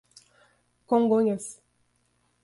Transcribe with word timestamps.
Congonhas 0.87 1.61